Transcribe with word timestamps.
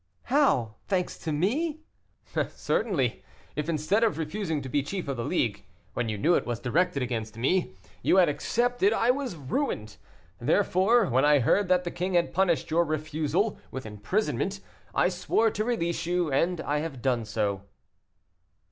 "How! 0.23 0.77
thanks 0.87 1.15
to 1.19 1.31
me?" 1.31 1.81
"Certainly. 2.55 3.23
If, 3.55 3.69
instead 3.69 4.03
of 4.03 4.17
refusing 4.17 4.59
to 4.63 4.67
be 4.67 4.81
chief 4.81 5.07
of 5.07 5.15
the 5.15 5.23
League, 5.23 5.63
when 5.93 6.09
you 6.09 6.17
knew 6.17 6.33
it 6.33 6.47
was 6.47 6.59
directed 6.59 7.03
against 7.03 7.37
me, 7.37 7.75
you 8.01 8.17
had 8.17 8.27
accepted, 8.27 8.93
I 8.93 9.11
was 9.11 9.35
ruined. 9.35 9.97
Therefore, 10.39 11.05
when 11.05 11.23
I 11.23 11.37
heard 11.37 11.67
that 11.67 11.83
the 11.83 11.91
king 11.91 12.15
had 12.15 12.33
punished 12.33 12.71
your 12.71 12.83
refusal 12.83 13.59
with 13.69 13.85
imprisonment, 13.85 14.59
I 14.95 15.07
swore 15.07 15.51
to 15.51 15.63
release 15.63 16.07
you, 16.07 16.31
and 16.31 16.61
I 16.61 16.79
have 16.79 17.03
done 17.03 17.23
so." 17.23 17.61